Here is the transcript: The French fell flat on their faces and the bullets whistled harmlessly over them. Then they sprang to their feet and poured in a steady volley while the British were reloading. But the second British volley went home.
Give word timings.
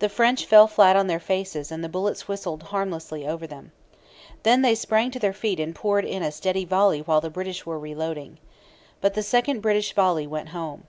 The 0.00 0.10
French 0.10 0.44
fell 0.44 0.66
flat 0.66 0.96
on 0.96 1.06
their 1.06 1.18
faces 1.18 1.72
and 1.72 1.82
the 1.82 1.88
bullets 1.88 2.28
whistled 2.28 2.64
harmlessly 2.64 3.26
over 3.26 3.46
them. 3.46 3.72
Then 4.42 4.60
they 4.60 4.74
sprang 4.74 5.10
to 5.12 5.18
their 5.18 5.32
feet 5.32 5.58
and 5.58 5.74
poured 5.74 6.04
in 6.04 6.22
a 6.22 6.30
steady 6.30 6.66
volley 6.66 7.00
while 7.00 7.22
the 7.22 7.30
British 7.30 7.64
were 7.64 7.78
reloading. 7.78 8.36
But 9.00 9.14
the 9.14 9.22
second 9.22 9.60
British 9.62 9.94
volley 9.94 10.26
went 10.26 10.50
home. 10.50 10.86